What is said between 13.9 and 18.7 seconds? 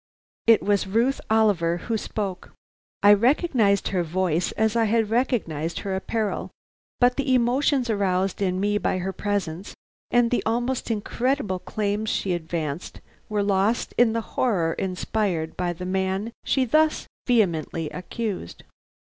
in the horror inspired by the man she thus vehemently accused.